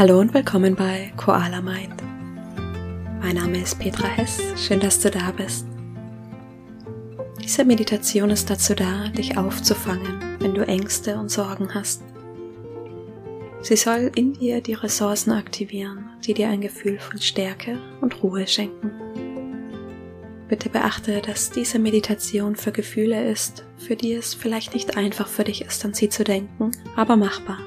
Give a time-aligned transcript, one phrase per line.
[0.00, 2.02] Hallo und willkommen bei Koala Mind.
[3.20, 5.66] Mein Name ist Petra Hess, schön, dass du da bist.
[7.44, 12.02] Diese Meditation ist dazu da, dich aufzufangen, wenn du Ängste und Sorgen hast.
[13.60, 18.46] Sie soll in dir die Ressourcen aktivieren, die dir ein Gefühl von Stärke und Ruhe
[18.46, 18.92] schenken.
[20.48, 25.44] Bitte beachte, dass diese Meditation für Gefühle ist, für die es vielleicht nicht einfach für
[25.44, 27.58] dich ist, an sie zu denken, aber machbar.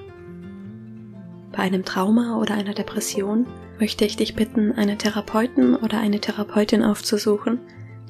[1.54, 3.46] Bei einem Trauma oder einer Depression
[3.80, 7.60] möchte ich dich bitten, einen Therapeuten oder eine Therapeutin aufzusuchen,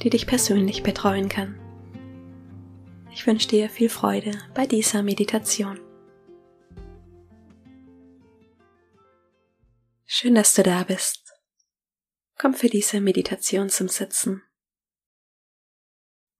[0.02, 1.60] die dich persönlich betreuen kann.
[3.12, 5.78] Ich wünsche dir viel Freude bei dieser Meditation.
[10.06, 11.34] Schön, dass du da bist.
[12.38, 14.42] Komm für diese Meditation zum Sitzen.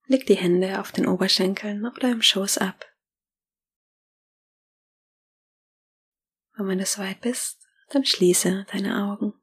[0.06, 2.93] Leg die Hände auf den Oberschenkeln oder im Schoß ab.
[6.56, 9.34] Und wenn du soweit bist, dann schließe deine Augen.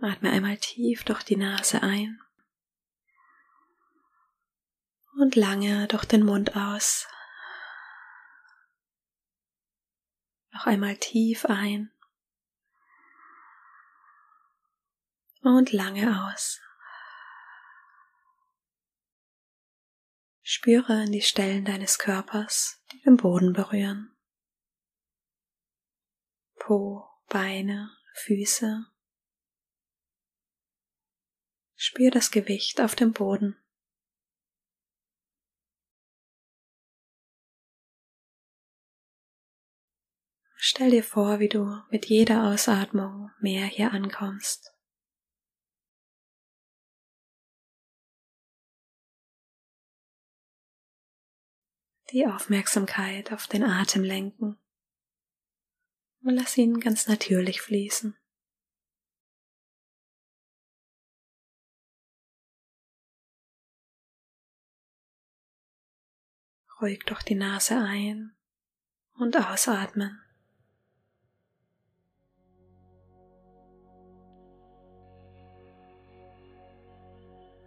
[0.00, 2.20] Atme einmal tief durch die Nase ein
[5.18, 7.06] und lange durch den Mund aus.
[10.52, 11.92] Noch einmal tief ein
[15.42, 16.60] und lange aus.
[20.42, 24.16] Spüre an die Stellen deines Körpers, die den Boden berühren.
[26.60, 28.84] Po, Beine, Füße.
[31.74, 33.56] Spür das Gewicht auf dem Boden.
[40.54, 44.76] Stell dir vor, wie du mit jeder Ausatmung mehr hier ankommst.
[52.10, 54.58] Die Aufmerksamkeit auf den Atem lenken
[56.22, 58.16] und lass ihn ganz natürlich fließen.
[66.80, 68.32] Ruhig durch die Nase ein
[69.14, 70.18] und ausatmen.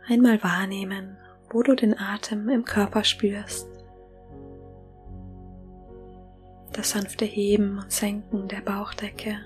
[0.08, 1.18] Einmal wahrnehmen,
[1.50, 3.73] wo du den Atem im Körper spürst
[6.74, 9.38] das sanfte Heben und Senken der Bauchdecke,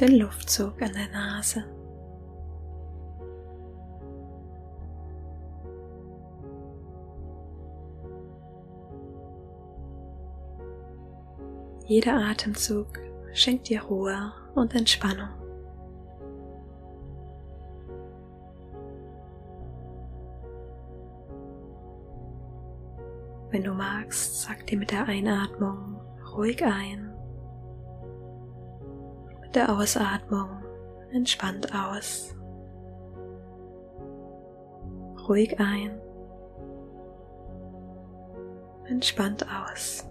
[0.00, 1.64] den Luftzug an der Nase.
[11.86, 12.98] Jeder Atemzug
[13.32, 15.45] schenkt dir Ruhe und Entspannung.
[23.50, 26.00] Wenn du magst, sag dir mit der Einatmung
[26.34, 27.14] ruhig ein.
[29.40, 30.48] Mit der Ausatmung
[31.12, 32.34] entspannt aus.
[35.28, 36.00] Ruhig ein.
[38.88, 40.04] Entspannt aus.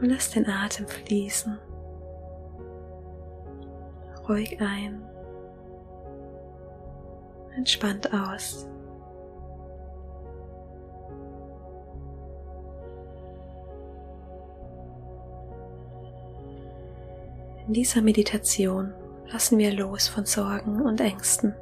[0.00, 1.58] Und lass den Atem fließen.
[4.26, 5.09] Ruhig ein
[7.56, 8.66] entspannt aus.
[17.66, 18.92] In dieser Meditation
[19.30, 21.54] lassen wir los von Sorgen und Ängsten.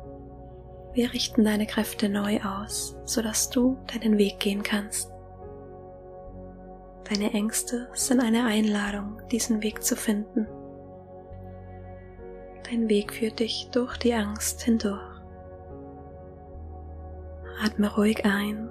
[0.95, 5.13] Wir richten deine Kräfte neu aus, sodass du deinen Weg gehen kannst.
[7.05, 10.47] Deine Ängste sind eine Einladung, diesen Weg zu finden.
[12.71, 15.08] Dein Weg führt dich durch die Angst hindurch.
[17.63, 18.71] Atme ruhig ein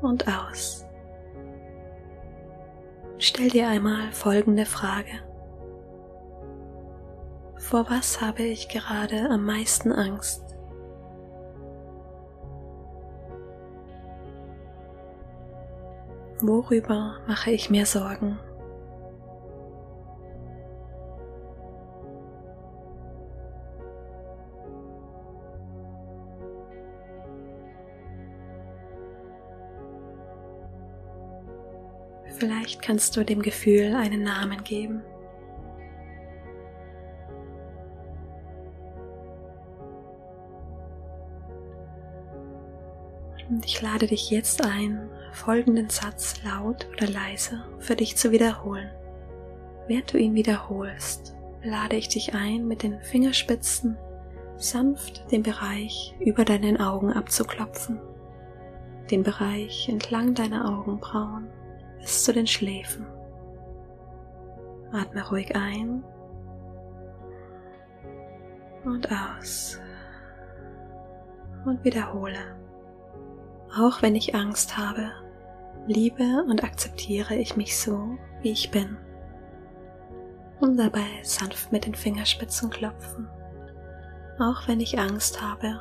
[0.00, 0.84] und aus.
[3.18, 5.22] Stell dir einmal folgende Frage.
[7.56, 10.42] Vor was habe ich gerade am meisten Angst?
[16.40, 18.38] Worüber mache ich mir Sorgen?
[32.38, 35.02] Vielleicht kannst du dem Gefühl einen Namen geben.
[43.48, 48.90] Und ich lade dich jetzt ein, folgenden Satz laut oder leise für dich zu wiederholen.
[49.86, 53.96] Während du ihn wiederholst, lade ich dich ein, mit den Fingerspitzen
[54.58, 58.00] sanft den Bereich über deinen Augen abzuklopfen.
[59.10, 61.46] den Bereich entlang deiner Augenbrauen
[61.98, 63.06] bis zu den Schläfen.
[64.92, 66.04] Atme ruhig ein
[68.84, 69.80] und aus
[71.64, 72.56] und wiederhole.
[73.76, 75.10] Auch wenn ich Angst habe,
[75.86, 78.96] liebe und akzeptiere ich mich so, wie ich bin.
[80.60, 83.28] Und dabei sanft mit den Fingerspitzen klopfen.
[84.38, 85.80] Auch wenn ich Angst habe,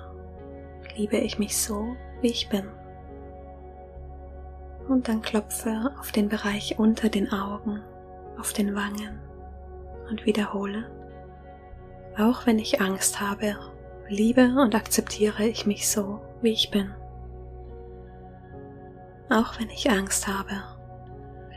[0.97, 2.69] liebe ich mich so, wie ich bin.
[4.87, 7.81] Und dann klopfe auf den Bereich unter den Augen,
[8.37, 9.19] auf den Wangen
[10.09, 10.85] und wiederhole.
[12.17, 13.57] Auch wenn ich Angst habe,
[14.07, 16.93] liebe und akzeptiere ich mich so, wie ich bin.
[19.29, 20.63] Auch wenn ich Angst habe,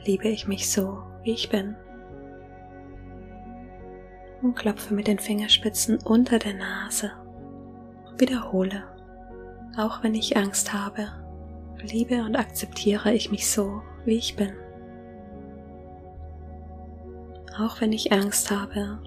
[0.04, 1.76] liebe ich mich so, wie ich bin.
[4.40, 7.12] Und klopfe mit den Fingerspitzen unter der Nase.
[8.16, 8.84] Wiederhole.
[9.76, 11.08] Auch wenn ich Angst habe,
[11.82, 14.52] liebe und akzeptiere ich mich so, wie ich bin.
[17.58, 18.98] Auch wenn ich Angst habe,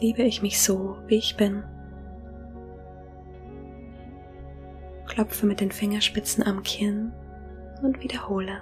[0.00, 1.64] liebe ich mich so, wie ich bin.
[5.06, 7.12] Klopfe mit den Fingerspitzen am Kinn
[7.82, 8.60] und wiederhole.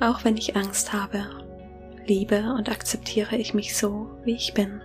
[0.00, 1.20] Auch wenn ich Angst habe,
[2.06, 4.80] liebe und akzeptiere ich mich so, wie ich bin.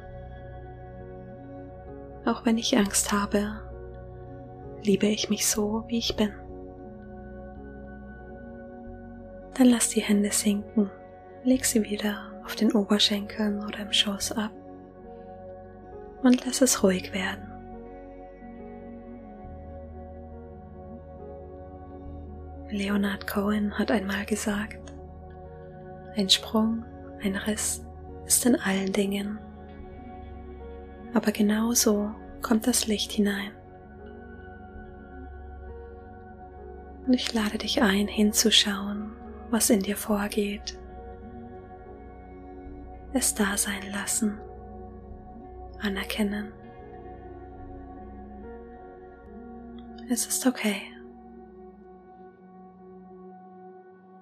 [2.25, 3.61] Auch wenn ich Angst habe,
[4.83, 6.33] liebe ich mich so, wie ich bin.
[9.57, 10.91] Dann lass die Hände sinken,
[11.43, 14.51] leg sie wieder auf den Oberschenkeln oder im Schoß ab
[16.21, 17.43] und lass es ruhig werden.
[22.69, 24.93] Leonard Cohen hat einmal gesagt,
[26.15, 26.85] ein Sprung,
[27.23, 27.83] ein Riss
[28.25, 29.39] ist in allen Dingen,
[31.13, 32.11] aber genauso
[32.43, 33.51] kommt das Licht hinein.
[37.07, 39.16] Und ich lade dich ein, hinzuschauen,
[39.49, 40.79] was in dir vorgeht.
[43.13, 44.39] Es da sein lassen,
[45.79, 46.51] anerkennen.
[50.09, 50.81] Es ist okay.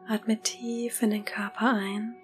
[0.07, 2.15] Atme tief in den Körper ein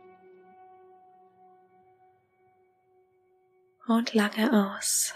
[3.87, 5.13] und lange aus.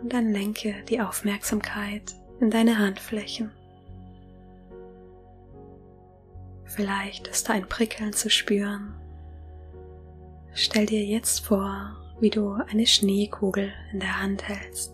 [0.00, 3.50] Und dann lenke die Aufmerksamkeit in deine Handflächen.
[6.64, 8.94] Vielleicht ist da ein Prickeln zu spüren.
[10.52, 14.92] Stell dir jetzt vor, wie du eine Schneekugel in der Hand hältst.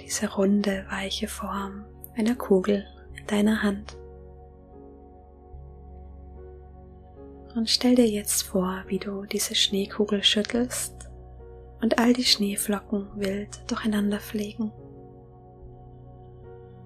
[0.00, 1.84] Diese runde, weiche Form
[2.16, 3.96] einer Kugel in deiner Hand.
[7.54, 10.95] Und stell dir jetzt vor, wie du diese Schneekugel schüttelst
[11.80, 14.72] und all die Schneeflocken wild durcheinander fliegen.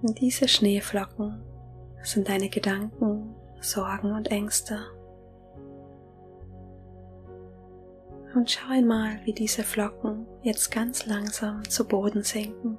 [0.01, 1.41] Und diese Schneeflocken
[2.01, 4.79] sind deine Gedanken, Sorgen und Ängste.
[8.33, 12.77] Und schau einmal, wie diese Flocken jetzt ganz langsam zu Boden sinken.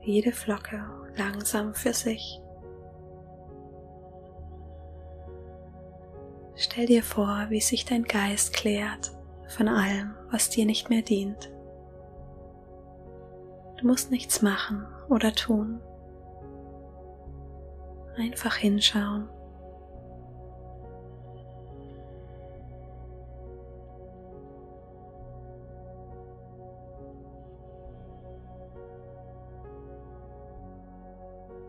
[0.00, 0.84] Jede Flocke
[1.16, 2.40] langsam für sich.
[6.54, 9.15] Stell dir vor, wie sich dein Geist klärt
[9.48, 11.50] von allem, was dir nicht mehr dient.
[13.78, 15.80] Du musst nichts machen oder tun.
[18.16, 19.28] Einfach hinschauen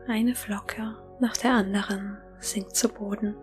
[0.10, 3.36] Eine Flocke nach der anderen sinkt zu Boden.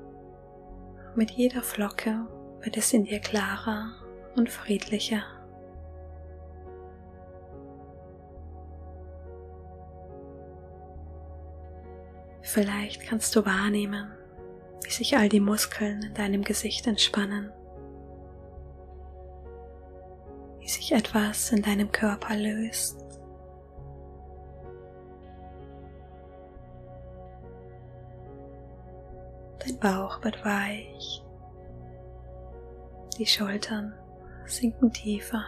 [1.14, 2.26] Mit jeder Flocke
[2.62, 3.92] wird es in dir klarer
[4.36, 5.22] und friedlicher.
[12.42, 14.12] Vielleicht kannst du wahrnehmen,
[14.84, 17.50] wie sich all die Muskeln in deinem Gesicht entspannen,
[20.60, 23.00] wie sich etwas in deinem Körper löst.
[29.66, 31.24] Dein Bauch wird weich.
[33.18, 33.94] Die Schultern
[34.46, 35.44] sinken tiefer.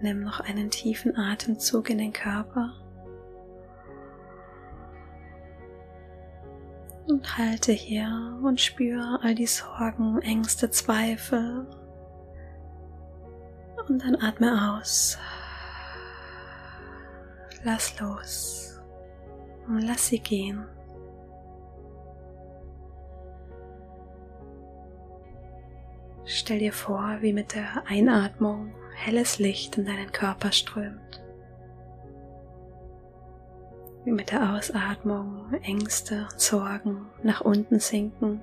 [0.00, 2.74] Nimm noch einen tiefen Atemzug in den Körper
[7.06, 11.66] und halte hier und spüre all die Sorgen, Ängste, Zweifel
[13.88, 15.18] und dann atme aus.
[17.64, 18.80] Lass los.
[19.66, 20.66] Und lass sie gehen.
[26.26, 31.22] Stell dir vor, wie mit der Einatmung helles Licht in deinen Körper strömt.
[34.04, 38.40] Wie mit der Ausatmung Ängste und Sorgen nach unten sinken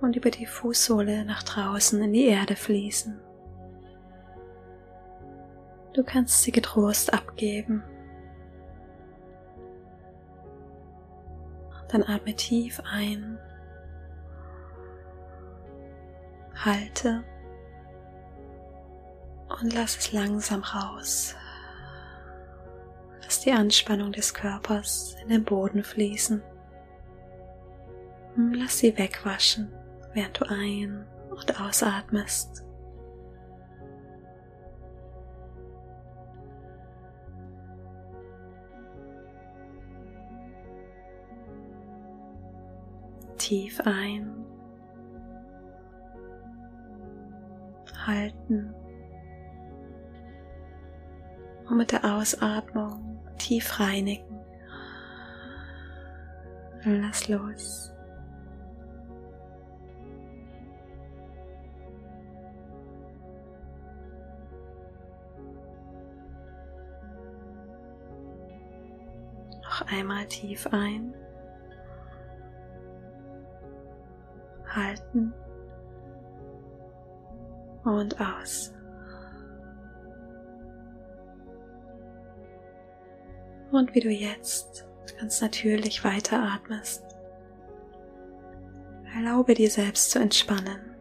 [0.00, 3.20] und über die Fußsohle nach draußen in die Erde fließen.
[5.92, 7.82] Du kannst sie getrost abgeben.
[11.88, 13.38] Dann atme tief ein,
[16.64, 17.24] halte
[19.60, 21.34] und lass es langsam raus.
[23.22, 26.42] Lass die Anspannung des Körpers in den Boden fließen.
[28.52, 29.72] Lass sie wegwaschen,
[30.12, 32.62] während du ein- und ausatmest.
[43.38, 44.45] Tief ein,
[48.06, 48.74] halten
[51.68, 54.40] und mit der Ausatmung tief reinigen.
[56.84, 57.92] Lass los.
[69.62, 71.12] Noch einmal tief ein.
[74.68, 75.34] Halten
[77.86, 78.72] und aus.
[83.70, 84.86] Und wie du jetzt
[85.18, 87.04] ganz natürlich weiteratmest.
[89.14, 90.94] Erlaube dir selbst zu entspannen.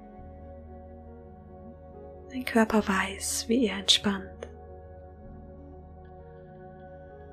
[2.32, 4.30] Dein Körper weiß, wie er entspannt.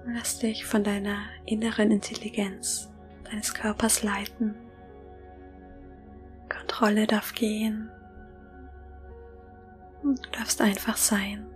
[0.07, 2.91] Lass dich von deiner inneren Intelligenz
[3.31, 4.55] deines Körpers leiten.
[6.49, 7.91] Kontrolle darf gehen.
[10.03, 11.47] Du darfst einfach sein.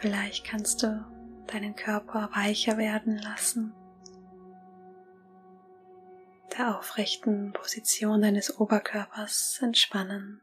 [0.00, 1.04] Vielleicht kannst du
[1.46, 3.72] deinen Körper weicher werden lassen,
[6.56, 10.40] der aufrechten Position deines Oberkörpers entspannen.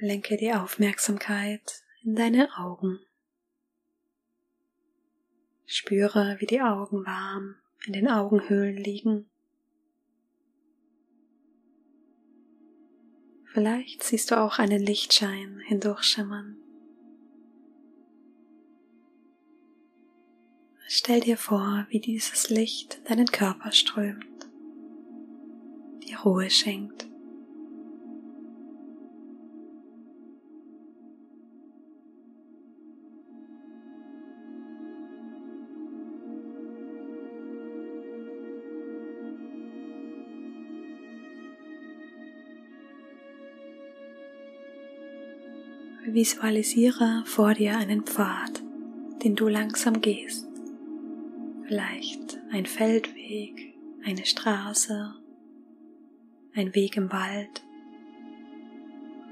[0.00, 3.00] Lenke die Aufmerksamkeit in deine Augen.
[5.66, 9.28] Spüre, wie die Augen warm in den Augenhöhlen liegen.
[13.46, 16.56] Vielleicht siehst du auch einen Lichtschein hindurchschimmern.
[20.86, 24.48] Stell dir vor, wie dieses Licht deinen Körper strömt,
[26.04, 27.07] die Ruhe schenkt.
[46.14, 48.62] Visualisiere vor dir einen Pfad,
[49.22, 50.46] den du langsam gehst.
[51.66, 53.74] Vielleicht ein Feldweg,
[54.04, 55.14] eine Straße,
[56.54, 57.62] ein Weg im Wald,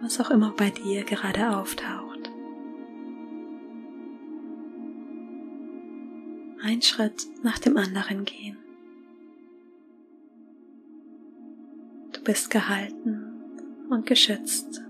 [0.00, 2.30] was auch immer bei dir gerade auftaucht.
[6.62, 8.56] Ein Schritt nach dem anderen gehen.
[12.12, 13.32] Du bist gehalten
[13.88, 14.85] und geschützt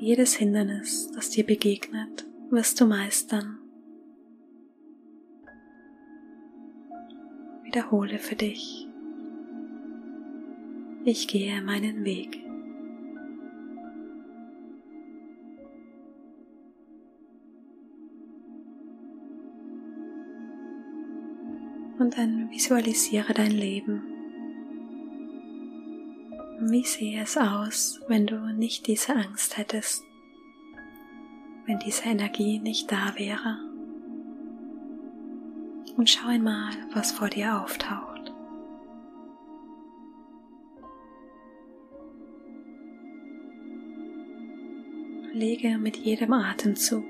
[0.00, 3.58] jedes Hindernis, das dir begegnet, wirst du meistern.
[7.64, 8.88] Wiederhole für dich.
[11.04, 12.42] Ich gehe meinen Weg.
[21.98, 24.09] Und dann visualisiere dein Leben
[26.60, 30.04] wie sähe es aus, wenn du nicht diese Angst hättest,
[31.66, 33.58] wenn diese Energie nicht da wäre?
[35.96, 38.32] Und schau einmal, was vor dir auftaucht.
[45.32, 47.04] Lege mit jedem Atemzug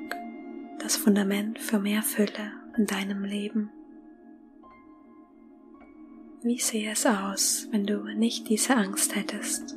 [0.79, 3.71] das Fundament für mehr Fülle in deinem Leben.
[6.43, 9.77] Wie sähe es aus, wenn du nicht diese Angst hättest?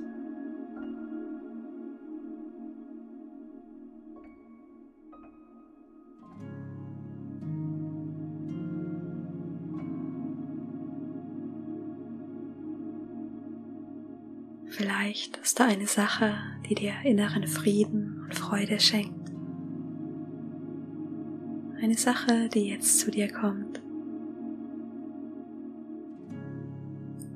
[14.70, 16.34] Vielleicht ist da eine Sache,
[16.70, 19.32] die dir inneren Frieden und Freude schenkt.
[21.82, 23.84] Eine Sache, die jetzt zu dir kommt.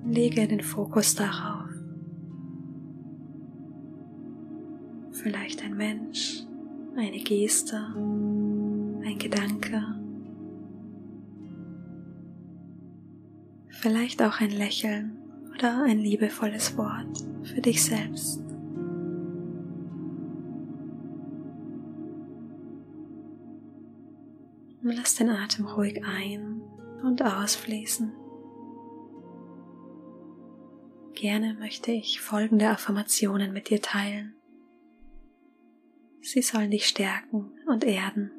[0.10, 1.70] Lege den Fokus darauf.
[5.12, 6.44] Vielleicht ein Mensch,
[6.96, 9.84] eine Geste, ein Gedanke,
[13.70, 15.18] vielleicht auch ein Lächeln
[15.54, 18.42] oder ein liebevolles Wort für dich selbst.
[24.82, 26.62] Lass den Atem ruhig ein
[27.04, 28.27] und ausfließen.
[31.20, 34.36] Gerne möchte ich folgende Affirmationen mit dir teilen.
[36.22, 38.30] Sie sollen dich stärken und erden.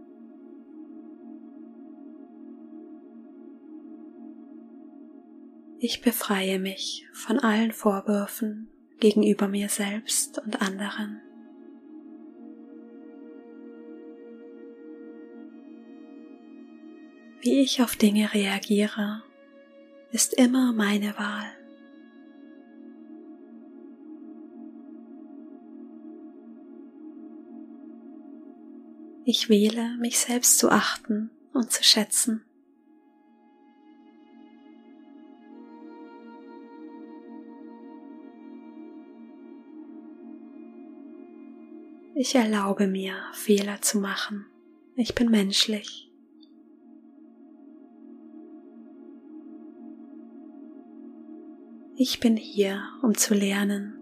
[5.80, 8.68] Ich befreie mich von allen Vorwürfen
[9.00, 11.20] gegenüber mir selbst und anderen.
[17.40, 19.24] Wie ich auf Dinge reagiere,
[20.12, 21.57] ist immer meine Wahl.
[29.30, 32.46] Ich wähle, mich selbst zu achten und zu schätzen.
[42.14, 44.46] Ich erlaube mir, Fehler zu machen.
[44.96, 46.10] Ich bin menschlich.
[51.96, 53.92] Ich bin hier, um zu lernen.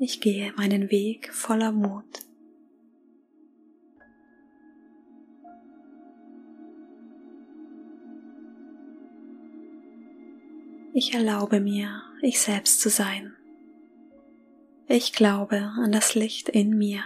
[0.00, 2.29] Ich gehe meinen Weg voller Mut.
[10.92, 13.36] Ich erlaube mir, ich selbst zu sein.
[14.88, 17.04] Ich glaube an das Licht in mir.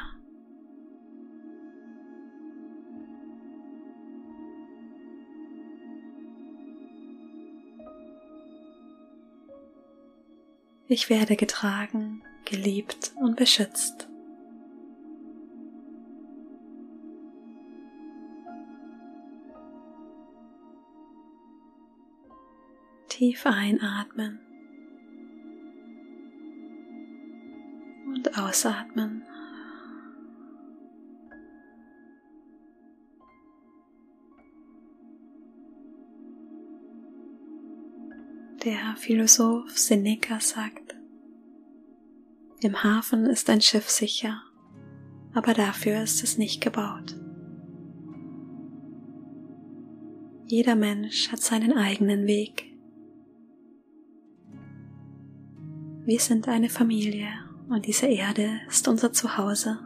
[10.89, 14.09] Ich werde getragen, geliebt und beschützt.
[23.25, 24.39] Tief einatmen
[28.07, 29.23] und ausatmen.
[38.63, 40.95] Der Philosoph Seneca sagt,
[42.61, 44.43] im Hafen ist ein Schiff sicher,
[45.33, 47.19] aber dafür ist es nicht gebaut.
[50.45, 52.74] Jeder Mensch hat seinen eigenen Weg.
[56.05, 57.29] Wir sind eine Familie
[57.69, 59.79] und diese Erde ist unser Zuhause.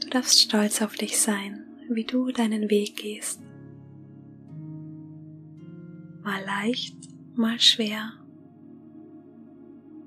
[0.00, 3.40] Du darfst stolz auf dich sein, wie du deinen Weg gehst.
[6.22, 6.98] Mal leicht
[7.38, 8.14] mal schwer,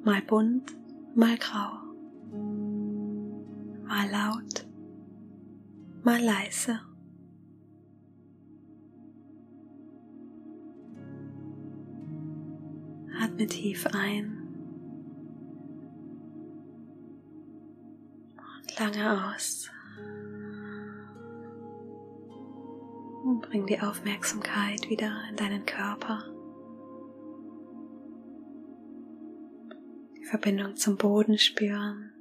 [0.04, 0.76] mal bunt,
[1.16, 1.78] mal grau,
[3.86, 4.68] mal laut,
[6.04, 6.82] mal leise.
[13.22, 14.41] Atme tief ein
[18.82, 19.70] lange aus.
[23.24, 26.24] Und bring die Aufmerksamkeit wieder in deinen Körper.
[30.30, 32.12] Verbindung zum Boden spüren.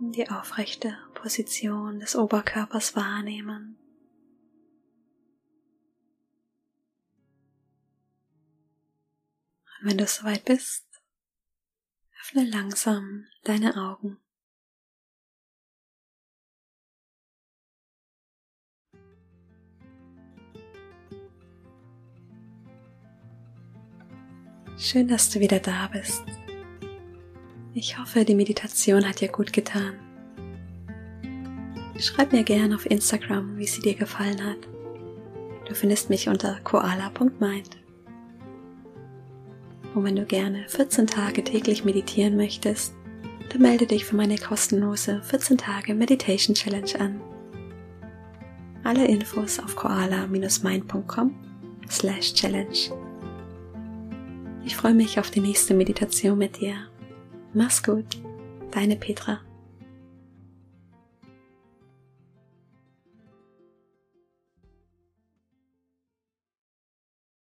[0.00, 3.76] Die aufrechte Position des Oberkörpers wahrnehmen.
[9.80, 10.84] Und wenn du soweit bist,
[12.20, 14.18] öffne langsam deine Augen.
[24.76, 26.24] Schön, dass du wieder da bist.
[27.74, 29.98] Ich hoffe, die Meditation hat dir gut getan.
[31.98, 34.58] Schreib mir gerne auf Instagram, wie sie dir gefallen hat.
[35.68, 37.79] Du findest mich unter koala.mind.
[39.94, 42.94] Und wenn du gerne 14 Tage täglich meditieren möchtest,
[43.50, 47.20] dann melde dich für meine kostenlose 14 Tage Meditation Challenge an.
[48.84, 51.34] Alle Infos auf koala-mind.com
[51.90, 52.92] slash challenge.
[54.64, 56.74] Ich freue mich auf die nächste Meditation mit dir.
[57.52, 58.06] Mach's gut,
[58.70, 59.40] deine Petra.